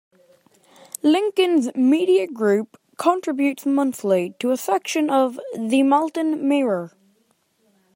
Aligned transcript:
Lincoln's 1.03 1.71
Media 1.75 2.25
Group 2.25 2.75
contributes 2.97 3.67
monthly 3.67 4.33
to 4.39 4.49
a 4.49 4.57
section 4.57 5.11
of 5.11 5.39
"The 5.55 5.83
Malton 5.83 6.49
Mirror". 6.49 6.91